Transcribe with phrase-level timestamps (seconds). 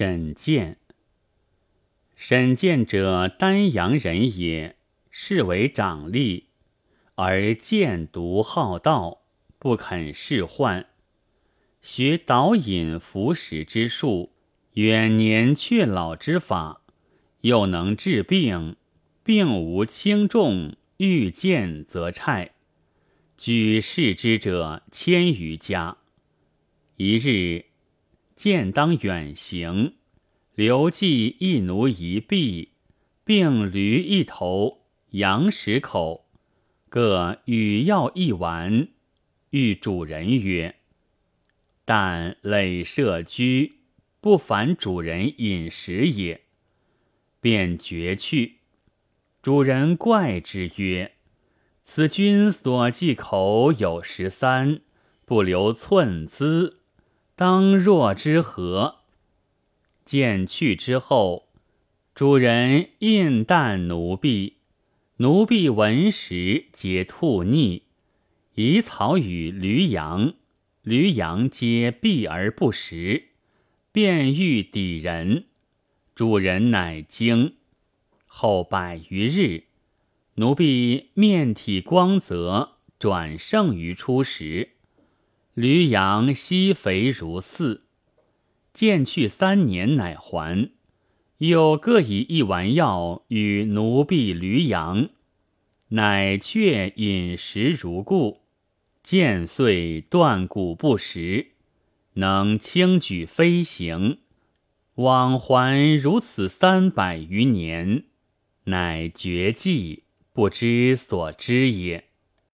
[0.00, 0.78] 沈见，
[2.16, 4.76] 沈见者丹阳人也，
[5.10, 6.44] 是为长吏，
[7.16, 9.20] 而见独好道，
[9.58, 10.86] 不肯仕宦，
[11.82, 14.32] 学导引服食之术，
[14.72, 16.80] 远年却老之法，
[17.42, 18.76] 又能治病，
[19.22, 22.52] 病无轻重，遇见则差。
[23.36, 25.98] 举世之者千余家，
[26.96, 27.66] 一日。
[28.34, 29.94] 见当远行，
[30.54, 32.70] 留寄一奴一婢，
[33.24, 36.26] 并驴一头，羊十口，
[36.88, 38.88] 各与药一丸。
[39.50, 40.76] 欲主人曰
[41.84, 43.80] ：“但累舍居，
[44.20, 46.42] 不烦主人饮食也。”
[47.40, 48.58] 便绝去。
[49.42, 51.12] 主人怪之曰
[51.84, 54.82] ：“此君所忌口有十三，
[55.24, 56.79] 不留寸资。”
[57.40, 58.96] 当若之何？
[60.04, 61.48] 见去之后，
[62.14, 64.58] 主人印啖奴婢，
[65.16, 67.84] 奴婢闻时皆吐逆，
[68.56, 70.34] 以草与驴羊，
[70.82, 73.28] 驴羊皆避而不食，
[73.90, 75.46] 便欲抵人。
[76.14, 77.54] 主人乃惊。
[78.26, 79.64] 后百余日，
[80.34, 84.72] 奴婢面体光泽，转胜于初时。
[85.60, 87.82] 驴羊悉肥如饲，
[88.72, 90.70] 渐去三年，乃还。
[91.36, 95.10] 又各以一丸药与奴婢驴羊，
[95.88, 98.40] 乃却饮食如故。
[99.02, 101.48] 渐遂断骨不食，
[102.14, 104.18] 能轻举飞行，
[104.94, 108.04] 往还如此三百余年，
[108.64, 112.09] 乃绝迹，不知所知也。